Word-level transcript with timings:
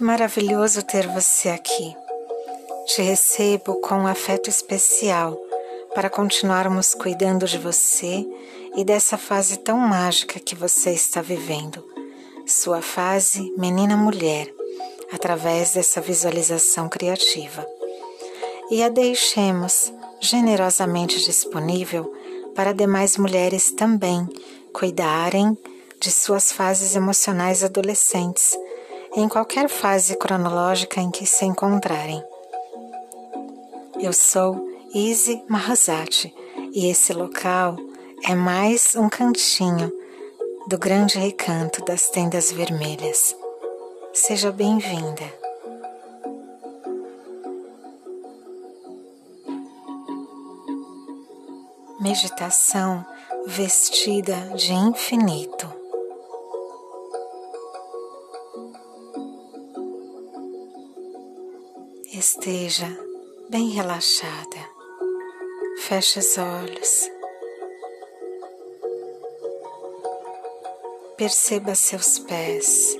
Que 0.00 0.04
maravilhoso 0.04 0.82
ter 0.82 1.06
você 1.08 1.50
aqui. 1.50 1.94
Te 2.86 3.02
recebo 3.02 3.82
com 3.82 3.96
um 3.96 4.06
afeto 4.06 4.48
especial 4.48 5.38
para 5.94 6.08
continuarmos 6.08 6.94
cuidando 6.94 7.44
de 7.44 7.58
você 7.58 8.26
e 8.74 8.82
dessa 8.82 9.18
fase 9.18 9.58
tão 9.58 9.76
mágica 9.76 10.40
que 10.40 10.54
você 10.54 10.92
está 10.92 11.20
vivendo, 11.20 11.84
sua 12.46 12.80
fase 12.80 13.52
menina-mulher, 13.58 14.50
através 15.12 15.74
dessa 15.74 16.00
visualização 16.00 16.88
criativa. 16.88 17.66
E 18.70 18.82
a 18.82 18.88
deixemos 18.88 19.92
generosamente 20.18 21.22
disponível 21.22 22.10
para 22.54 22.72
demais 22.72 23.18
mulheres 23.18 23.70
também 23.70 24.26
cuidarem 24.72 25.54
de 26.00 26.10
suas 26.10 26.50
fases 26.50 26.96
emocionais 26.96 27.62
adolescentes, 27.62 28.56
em 29.14 29.28
qualquer 29.28 29.68
fase 29.68 30.16
cronológica 30.16 31.00
em 31.00 31.10
que 31.10 31.26
se 31.26 31.44
encontrarem. 31.44 32.22
Eu 34.00 34.12
sou 34.12 34.68
Izzy 34.94 35.42
Mahazati 35.48 36.34
e 36.72 36.86
esse 36.86 37.12
local 37.12 37.76
é 38.24 38.34
mais 38.34 38.94
um 38.94 39.08
cantinho 39.08 39.92
do 40.68 40.78
grande 40.78 41.18
recanto 41.18 41.84
das 41.84 42.08
tendas 42.08 42.52
vermelhas. 42.52 43.36
Seja 44.12 44.52
bem-vinda. 44.52 45.40
Meditação 52.00 53.04
vestida 53.46 54.36
de 54.54 54.72
infinito. 54.72 55.79
Esteja 62.12 62.88
bem 63.48 63.68
relaxada. 63.68 64.68
Feche 65.78 66.18
os 66.18 66.36
olhos. 66.38 67.08
Perceba 71.16 71.76
seus 71.76 72.18
pés. 72.18 72.96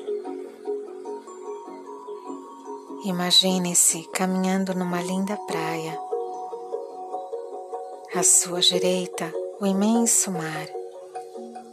Imagine-se 3.05 4.09
caminhando 4.13 4.75
numa 4.75 5.03
linda 5.03 5.37
praia. 5.39 5.99
À 8.15 8.23
sua 8.23 8.61
direita, 8.61 9.35
o 9.61 9.67
imenso 9.67 10.31
mar, 10.31 10.69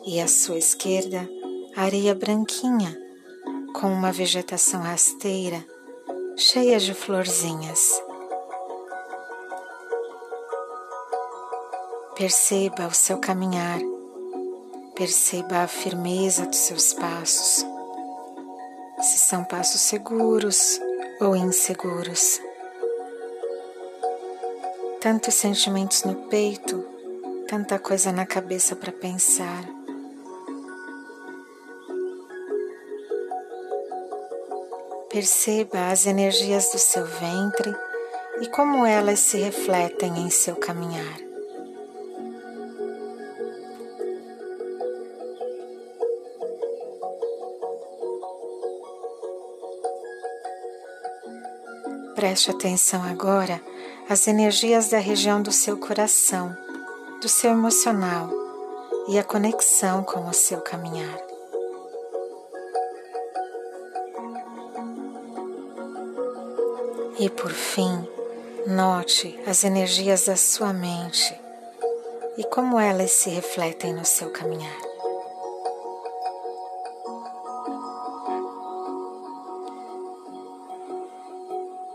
e 0.04 0.20
à 0.20 0.28
sua 0.28 0.58
esquerda, 0.58 1.30
areia 1.76 2.16
branquinha, 2.16 2.98
com 3.80 3.94
uma 3.94 4.12
vegetação 4.12 4.82
rasteira, 4.82 5.64
cheia 6.38 6.80
de 6.80 6.94
florzinhas. 6.94 8.02
Perceba 12.16 12.88
o 12.88 12.94
seu 12.94 13.18
caminhar 13.18 13.80
Perceba 14.98 15.60
a 15.60 15.68
firmeza 15.68 16.48
dos 16.48 16.58
seus 16.58 16.92
passos, 16.92 17.64
se 19.00 19.20
são 19.20 19.44
passos 19.44 19.80
seguros 19.82 20.82
ou 21.22 21.36
inseguros. 21.36 22.42
Tantos 25.00 25.36
sentimentos 25.36 26.04
no 26.04 26.16
peito, 26.30 26.84
tanta 27.48 27.78
coisa 27.78 28.12
na 28.12 28.26
cabeça 28.26 28.76
para 28.76 28.92
pensar. 28.92 29.77
Perceba 35.18 35.90
as 35.90 36.06
energias 36.06 36.70
do 36.72 36.78
seu 36.78 37.04
ventre 37.04 37.76
e 38.40 38.48
como 38.50 38.86
elas 38.86 39.18
se 39.18 39.40
refletem 39.40 40.16
em 40.20 40.30
seu 40.30 40.56
caminhar. 40.56 41.18
Preste 52.14 52.52
atenção 52.52 53.02
agora 53.02 53.60
às 54.08 54.28
energias 54.28 54.90
da 54.90 55.00
região 55.00 55.42
do 55.42 55.52
seu 55.52 55.78
coração, 55.78 56.56
do 57.20 57.28
seu 57.28 57.50
emocional 57.50 58.30
e 59.08 59.18
a 59.18 59.24
conexão 59.24 60.04
com 60.04 60.30
o 60.30 60.34
seu 60.34 60.62
caminhar. 60.62 61.27
E 67.20 67.32
por 67.32 67.52
fim, 67.52 68.08
note 68.68 69.40
as 69.48 69.64
energias 69.64 70.26
da 70.26 70.36
sua 70.36 70.72
mente 70.72 71.36
e 72.38 72.44
como 72.44 72.80
elas 72.80 73.10
se 73.10 73.32
refletem 73.32 73.92
no 73.92 74.06
seu 74.06 74.30
caminhar. 74.30 74.78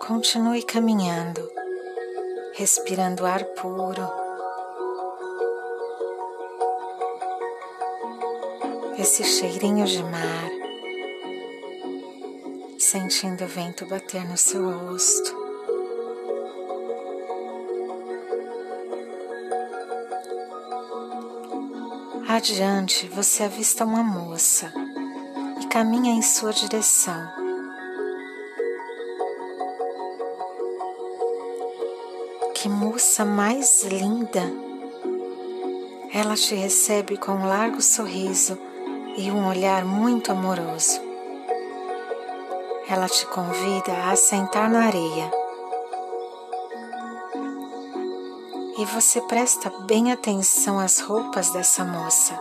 Continue 0.00 0.64
caminhando, 0.64 1.48
respirando 2.54 3.24
ar 3.24 3.44
puro. 3.44 4.02
Esse 8.98 9.22
cheirinho 9.22 9.86
de 9.86 10.02
mar, 10.02 10.61
sentindo 12.92 13.44
o 13.44 13.48
vento 13.48 13.86
bater 13.86 14.22
no 14.28 14.36
seu 14.36 14.70
rosto. 14.70 15.34
Adiante, 22.28 23.08
você 23.08 23.44
avista 23.44 23.86
uma 23.86 24.02
moça 24.02 24.70
e 25.58 25.66
caminha 25.68 26.12
em 26.12 26.20
sua 26.20 26.52
direção. 26.52 27.32
Que 32.54 32.68
moça 32.68 33.24
mais 33.24 33.84
linda! 33.84 34.42
Ela 36.12 36.34
te 36.34 36.54
recebe 36.54 37.16
com 37.16 37.32
um 37.32 37.46
largo 37.46 37.80
sorriso 37.80 38.58
e 39.16 39.30
um 39.30 39.48
olhar 39.48 39.82
muito 39.82 40.30
amoroso. 40.30 41.11
Ela 42.92 43.08
te 43.08 43.24
convida 43.24 44.10
a 44.10 44.16
sentar 44.16 44.68
na 44.68 44.84
areia. 44.84 45.32
E 48.76 48.84
você 48.84 49.18
presta 49.22 49.72
bem 49.86 50.12
atenção 50.12 50.78
às 50.78 51.00
roupas 51.00 51.48
dessa 51.52 51.86
moça. 51.86 52.38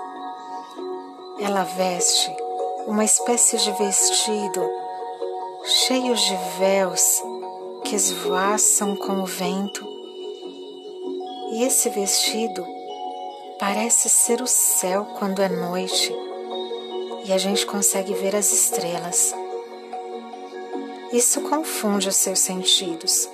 Ela 1.40 1.64
veste 1.64 2.36
uma 2.86 3.06
espécie 3.06 3.56
de 3.60 3.72
vestido 3.72 4.62
cheio 5.64 6.14
de 6.16 6.36
véus 6.60 7.24
que 7.86 7.96
esvoaçam 7.96 8.98
com 8.98 9.22
o 9.22 9.26
vento 9.26 9.88
e 11.54 11.64
esse 11.64 11.88
vestido 11.92 12.62
parece 13.58 14.10
ser 14.10 14.42
o 14.42 14.48
céu 14.48 15.06
quando 15.18 15.42
é 15.42 15.48
noite 15.48 16.14
e 17.24 17.32
a 17.32 17.38
gente 17.38 17.66
consegue 17.66 18.14
ver 18.16 18.36
as 18.36 18.52
estrelas. 18.52 19.34
Isso 21.14 21.42
confunde 21.42 22.08
os 22.08 22.16
seus 22.16 22.40
sentidos, 22.40 23.30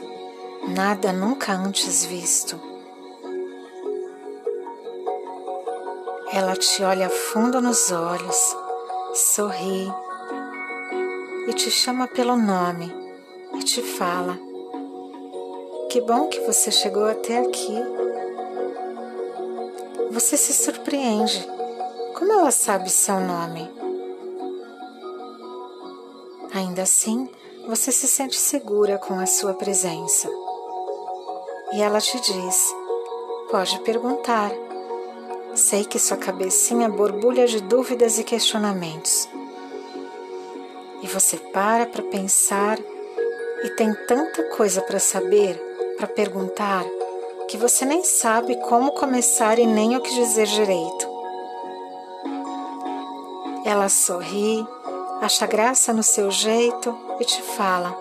nada 0.67 1.13
nunca 1.13 1.53
antes 1.53 2.05
visto. 2.05 2.59
Ela 6.33 6.55
te 6.55 6.83
olha 6.83 7.07
fundo 7.07 7.61
nos 7.61 7.91
olhos, 7.91 8.55
sorri 9.13 9.87
e 11.47 11.53
te 11.53 11.69
chama 11.69 12.07
pelo 12.07 12.35
nome 12.35 12.91
e 13.53 13.59
te 13.59 13.83
fala: 13.83 14.39
Que 15.89 16.01
bom 16.01 16.27
que 16.27 16.39
você 16.41 16.71
chegou 16.71 17.05
até 17.05 17.37
aqui. 17.37 17.77
Você 20.09 20.35
se 20.35 20.51
surpreende. 20.51 21.47
Como 22.15 22.33
ela 22.33 22.49
sabe 22.49 22.89
seu 22.89 23.19
nome? 23.19 23.69
Ainda 26.53 26.81
assim, 26.81 27.29
você 27.67 27.91
se 27.91 28.07
sente 28.07 28.37
segura 28.37 28.97
com 28.97 29.19
a 29.19 29.25
sua 29.25 29.53
presença. 29.53 30.29
E 31.73 31.81
ela 31.81 31.99
te 31.99 32.17
diz: 32.17 32.75
pode 33.51 33.77
perguntar. 33.81 34.51
Sei 35.53 35.83
que 35.83 35.99
sua 35.99 36.15
cabecinha 36.17 36.87
borbulha 36.87 37.45
de 37.45 37.59
dúvidas 37.61 38.19
e 38.19 38.23
questionamentos. 38.23 39.27
E 41.01 41.07
você 41.07 41.35
para 41.37 41.87
para 41.87 42.03
pensar 42.03 42.79
e 43.63 43.69
tem 43.71 43.93
tanta 44.07 44.43
coisa 44.55 44.81
para 44.81 44.99
saber, 44.99 45.59
para 45.97 46.07
perguntar 46.07 46.85
que 47.47 47.57
você 47.57 47.85
nem 47.85 48.03
sabe 48.03 48.55
como 48.61 48.91
começar 48.91 49.57
e 49.57 49.65
nem 49.65 49.97
o 49.97 50.01
que 50.01 50.13
dizer 50.13 50.45
direito. 50.45 51.07
Ela 53.65 53.89
sorri, 53.89 54.65
acha 55.21 55.45
graça 55.47 55.91
no 55.91 56.03
seu 56.03 56.29
jeito 56.29 57.06
e 57.19 57.25
te 57.25 57.41
fala: 57.41 57.97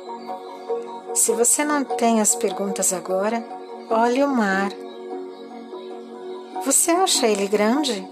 Se 1.14 1.32
você 1.32 1.64
não 1.64 1.84
tem 1.84 2.20
as 2.20 2.34
perguntas 2.34 2.92
agora, 2.92 3.44
olhe 3.90 4.22
o 4.22 4.28
mar. 4.28 4.70
Você 6.64 6.90
acha 6.90 7.26
ele 7.26 7.46
grande? 7.46 8.06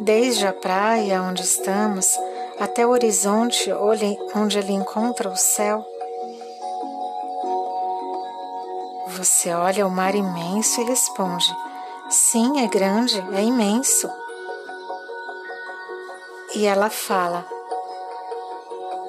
Desde 0.00 0.46
a 0.46 0.52
praia 0.52 1.22
onde 1.22 1.42
estamos 1.42 2.06
até 2.58 2.86
o 2.86 2.90
horizonte 2.90 3.70
onde 4.34 4.58
ele 4.58 4.72
encontra 4.72 5.28
o 5.28 5.36
céu, 5.36 5.84
você 9.08 9.52
olha 9.54 9.86
o 9.86 9.90
mar 9.90 10.14
imenso 10.14 10.80
e 10.80 10.84
responde: 10.84 11.56
Sim, 12.10 12.60
é 12.60 12.66
grande, 12.66 13.18
é 13.32 13.42
imenso. 13.42 14.10
E 16.54 16.66
ela 16.66 16.90
fala: 16.90 17.55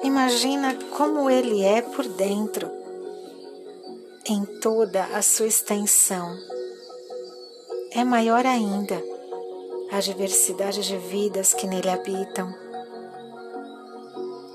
Imagina 0.08 0.74
como 0.96 1.28
ele 1.28 1.62
é 1.62 1.82
por 1.82 2.02
dentro, 2.08 2.70
em 4.24 4.42
toda 4.58 5.04
a 5.04 5.20
sua 5.20 5.46
extensão. 5.46 6.34
É 7.90 8.02
maior 8.04 8.46
ainda 8.46 9.04
a 9.92 10.00
diversidade 10.00 10.80
de 10.82 10.96
vidas 10.96 11.52
que 11.52 11.66
nele 11.66 11.90
habitam. 11.90 12.54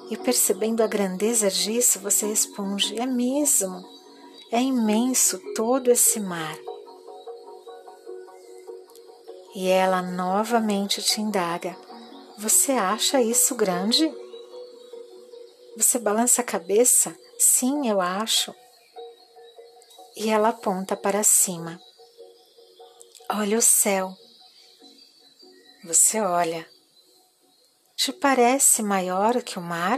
E 0.09 0.17
percebendo 0.17 0.81
a 0.81 0.87
grandeza 0.87 1.51
disso, 1.51 1.99
você 1.99 2.25
responde: 2.25 2.99
É 2.99 3.05
mesmo, 3.05 3.79
é 4.51 4.59
imenso 4.59 5.39
todo 5.53 5.91
esse 5.91 6.19
mar. 6.19 6.57
E 9.53 9.69
ela 9.69 10.01
novamente 10.01 10.99
te 10.99 11.21
indaga: 11.21 11.77
você 12.39 12.71
acha 12.71 13.21
isso 13.21 13.53
grande? 13.53 14.22
Você 15.75 15.97
balança 15.97 16.41
a 16.41 16.45
cabeça? 16.45 17.17
Sim, 17.39 17.87
eu 17.89 17.99
acho. 17.99 18.53
E 20.15 20.29
ela 20.29 20.49
aponta 20.49 20.95
para 20.95 21.23
cima. 21.23 21.79
Olha 23.29 23.57
o 23.57 23.61
céu. 23.61 24.15
Você 25.83 26.21
olha. 26.21 26.67
Te 27.95 28.13
parece 28.13 28.83
maior 28.83 29.41
que 29.41 29.57
o 29.57 29.61
mar? 29.61 29.97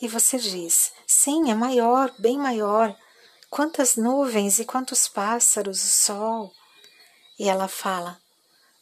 E 0.00 0.06
você 0.06 0.38
diz: 0.38 0.92
Sim, 1.06 1.50
é 1.50 1.54
maior, 1.54 2.14
bem 2.18 2.38
maior. 2.38 2.96
Quantas 3.50 3.96
nuvens 3.96 4.58
e 4.58 4.64
quantos 4.64 5.08
pássaros, 5.08 5.82
o 5.82 5.88
sol. 5.88 6.52
E 7.38 7.48
ela 7.48 7.66
fala: 7.66 8.20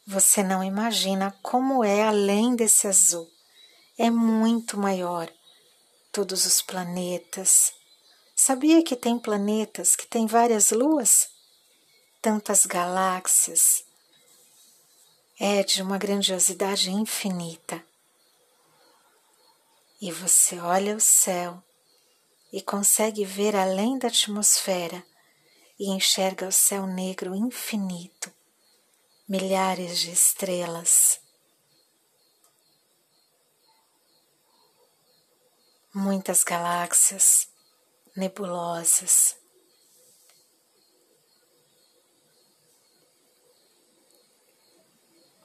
você 0.09 0.41
não 0.41 0.63
imagina 0.63 1.37
como 1.43 1.83
é 1.83 2.05
além 2.05 2.55
desse 2.55 2.87
azul. 2.87 3.29
É 3.99 4.09
muito 4.09 4.79
maior. 4.79 5.29
Todos 6.17 6.47
os 6.47 6.63
planetas. 6.63 7.75
Sabia 8.35 8.83
que 8.83 8.97
tem 8.97 9.19
planetas 9.19 9.95
que 9.95 10.07
têm 10.07 10.27
várias 10.27 10.71
luas? 10.71 11.29
Tantas 12.23 12.65
galáxias. 12.65 13.85
É 15.39 15.63
de 15.63 15.83
uma 15.83 15.99
grandiosidade 15.99 16.91
infinita. 16.91 17.85
E 20.01 20.11
você 20.11 20.59
olha 20.59 20.97
o 20.97 21.01
céu 21.01 21.63
e 22.51 22.63
consegue 22.63 23.23
ver 23.23 23.55
além 23.55 23.99
da 23.99 24.09
atmosfera 24.09 25.05
e 25.79 25.91
enxerga 25.91 26.49
o 26.49 26.53
céu 26.53 26.87
negro 26.87 27.35
infinito 27.35 28.33
milhares 29.29 29.99
de 29.99 30.13
estrelas, 30.13 31.21
muitas 35.97 36.45
galáxias 36.45 37.49
nebulosas. 38.15 39.37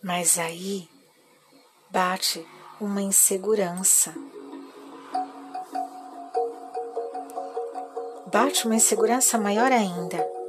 Mas 0.04 0.38
aí 0.38 0.90
bate 1.90 2.46
uma 2.80 3.02
insegurança. 3.02 4.14
Bate 8.28 8.66
uma 8.66 8.76
insegurança 8.76 9.38
maior 9.38 9.72
ainda 9.72 10.42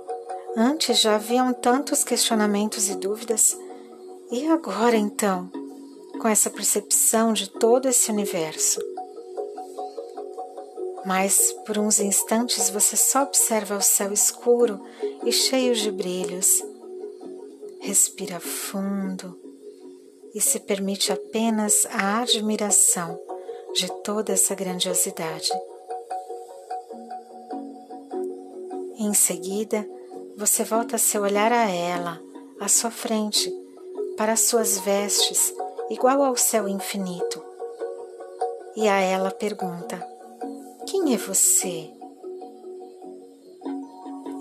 Antes 0.55 1.01
já 1.01 1.15
haviam 1.15 1.55
tantos 1.55 2.05
questionamentos 2.05 2.91
e 2.91 2.95
dúvidas, 2.95 3.57
e 4.31 4.47
agora 4.49 4.97
então, 4.97 5.51
com 6.21 6.29
essa 6.29 6.51
percepção 6.51 7.33
de 7.33 7.49
todo 7.49 7.89
esse 7.89 8.11
universo? 8.11 8.92
Mas 11.05 11.53
por 11.67 11.79
uns 11.79 11.99
instantes 11.99 12.71
você 12.71 12.97
só 12.97 13.23
observa 13.23 13.77
o 13.77 13.83
céu 13.83 14.13
escuro 14.13 14.81
e 15.25 15.33
cheio 15.33 15.75
de 15.75 15.91
brilhos. 15.91 16.63
Respira 17.81 18.39
fundo 18.39 19.39
e 20.35 20.41
se 20.41 20.61
permite 20.61 21.13
apenas 21.13 21.87
a 21.91 22.21
admiração 22.21 23.19
de 23.75 23.91
toda 24.03 24.33
essa 24.33 24.55
grandiosidade. 24.55 25.51
Em 28.99 29.13
seguida, 29.15 29.87
você 30.37 30.63
volta 30.65 30.97
seu 30.97 31.23
olhar 31.23 31.53
a 31.53 31.69
ela, 31.69 32.21
à 32.61 32.69
sua 32.69 32.91
frente, 32.91 33.53
para 34.17 34.37
suas 34.37 34.79
vestes, 34.79 35.53
igual 35.91 36.23
ao 36.23 36.37
céu 36.37 36.69
infinito. 36.69 37.43
E 38.77 38.89
a 38.89 39.01
ela 39.01 39.31
pergunta: 39.31 40.12
Quem 40.93 41.15
é 41.15 41.17
você? 41.17 41.91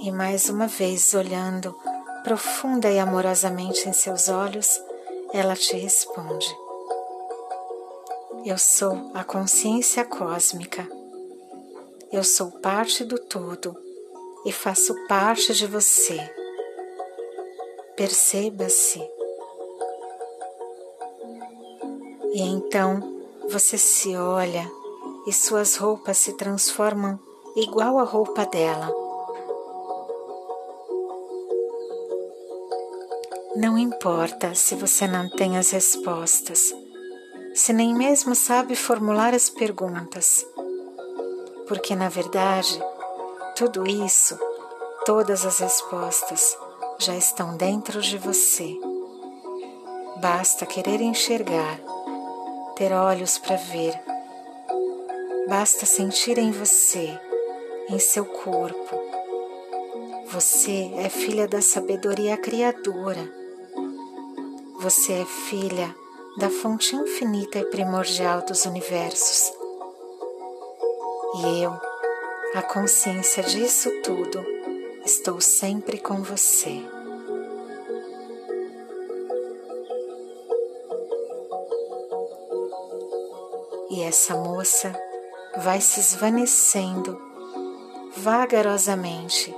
E 0.01 0.11
mais 0.11 0.49
uma 0.49 0.67
vez, 0.67 1.13
olhando 1.13 1.73
profunda 2.25 2.91
e 2.91 2.99
amorosamente 2.99 3.87
em 3.87 3.93
seus 3.93 4.27
olhos, 4.27 4.77
ela 5.33 5.55
te 5.55 5.77
responde: 5.77 6.53
Eu 8.43 8.57
sou 8.57 9.11
a 9.13 9.23
consciência 9.23 10.03
cósmica. 10.03 10.85
Eu 12.11 12.21
sou 12.21 12.51
parte 12.51 13.05
do 13.05 13.17
todo 13.17 13.73
e 14.45 14.51
faço 14.51 14.93
parte 15.07 15.53
de 15.53 15.65
você. 15.65 16.19
Perceba-se. 17.95 18.99
E 22.33 22.41
então 22.41 23.21
você 23.49 23.77
se 23.77 24.17
olha 24.17 24.69
e 25.25 25.33
suas 25.33 25.75
roupas 25.75 26.17
se 26.17 26.33
transformam 26.33 27.19
igual 27.55 27.99
a 27.99 28.03
roupa 28.03 28.45
dela. 28.45 28.91
Não 33.55 33.77
importa 33.77 34.55
se 34.55 34.75
você 34.75 35.07
não 35.07 35.29
tem 35.29 35.57
as 35.57 35.71
respostas, 35.71 36.73
se 37.53 37.73
nem 37.73 37.93
mesmo 37.93 38.33
sabe 38.33 38.75
formular 38.75 39.33
as 39.33 39.49
perguntas, 39.49 40.45
porque 41.67 41.95
na 41.95 42.07
verdade 42.07 42.81
tudo 43.55 43.85
isso, 43.85 44.39
todas 45.05 45.45
as 45.45 45.59
respostas 45.59 46.57
já 46.97 47.15
estão 47.15 47.57
dentro 47.57 48.01
de 48.01 48.17
você. 48.17 48.75
Basta 50.21 50.65
querer 50.65 51.01
enxergar, 51.01 51.79
ter 52.75 52.91
olhos 52.93 53.37
para 53.37 53.55
ver. 53.57 54.10
Basta 55.51 55.85
sentir 55.85 56.37
em 56.37 56.49
você, 56.49 57.09
em 57.89 57.99
seu 57.99 58.23
corpo. 58.23 58.95
Você 60.27 60.89
é 60.95 61.09
filha 61.09 61.45
da 61.45 61.61
sabedoria 61.61 62.37
criadora. 62.37 63.29
Você 64.79 65.11
é 65.11 65.25
filha 65.25 65.93
da 66.37 66.49
fonte 66.49 66.95
infinita 66.95 67.59
e 67.59 67.65
primordial 67.65 68.45
dos 68.45 68.63
universos. 68.63 69.51
E 71.43 71.63
eu 71.63 71.77
a 72.55 72.61
consciência 72.61 73.43
disso 73.43 73.91
tudo, 74.03 74.41
estou 75.03 75.41
sempre 75.41 75.97
com 75.97 76.23
você. 76.23 76.81
E 83.89 84.01
essa 84.01 84.33
moça 84.33 85.10
vai 85.57 85.81
se 85.81 85.99
esvanecendo 85.99 87.19
vagarosamente 88.17 89.53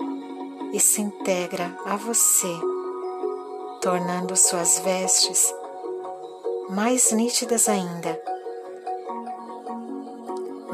e 0.73 0.79
se 0.79 1.01
integra 1.01 1.77
a 1.85 1.95
você, 1.95 2.53
tornando 3.81 4.35
suas 4.35 4.79
vestes 4.79 5.53
mais 6.69 7.11
nítidas 7.11 7.69
ainda 7.69 8.19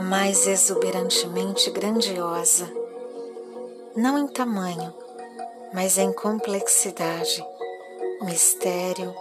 mais 0.09 0.47
exuberantemente 0.47 1.69
grandiosa, 1.69 2.67
não 3.95 4.17
em 4.17 4.27
tamanho, 4.27 4.93
mas 5.73 5.97
em 5.97 6.11
complexidade, 6.13 7.45
mistério 8.21 9.13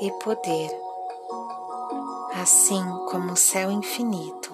e 0.00 0.10
poder, 0.12 0.70
assim 2.40 2.82
como 3.10 3.32
o 3.32 3.36
céu 3.36 3.70
infinito. 3.70 4.45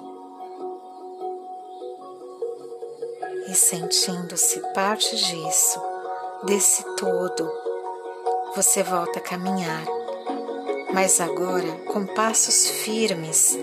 E 3.49 3.55
sentindo-se 3.55 4.61
parte 4.73 5.17
disso, 5.17 5.83
desse 6.45 6.85
todo, 6.97 7.51
você 8.55 8.83
volta 8.83 9.19
a 9.19 9.23
caminhar, 9.23 9.85
mas 10.93 11.21
agora 11.21 11.73
com 11.87 12.07
passos 12.07 12.69
firmes, 12.69 13.59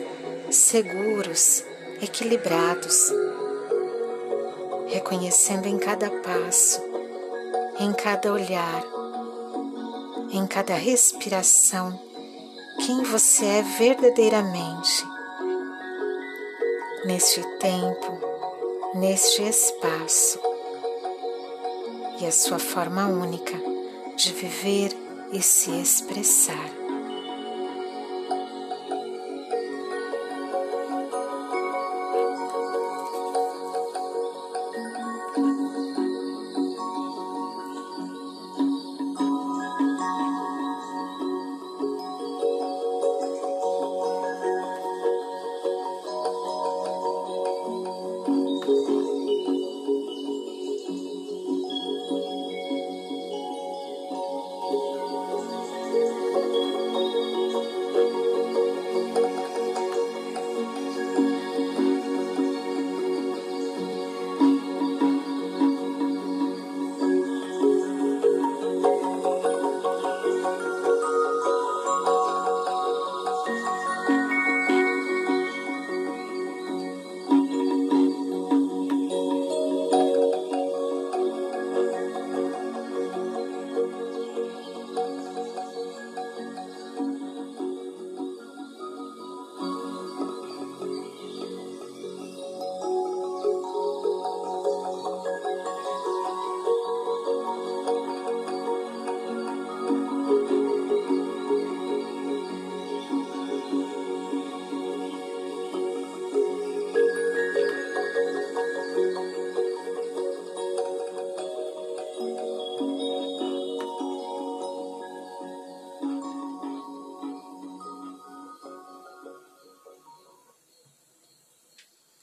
seguros, 0.49 1.63
equilibrados, 2.01 3.11
reconhecendo 4.87 5.67
em 5.67 5.77
cada 5.77 6.09
passo, 6.09 6.81
em 7.79 7.93
cada 7.93 8.33
olhar, 8.33 8.83
em 10.31 10.45
cada 10.47 10.73
respiração, 10.73 11.99
quem 12.85 13.03
você 13.03 13.45
é 13.45 13.61
verdadeiramente. 13.61 15.05
Neste 17.05 17.41
tempo, 17.59 18.18
neste 18.95 19.43
espaço, 19.43 20.39
e 22.19 22.25
a 22.25 22.31
sua 22.31 22.57
forma 22.57 23.05
única 23.07 23.53
de 24.15 24.33
viver 24.33 24.91
e 25.31 25.41
se 25.41 25.71
expressar. 25.79 26.78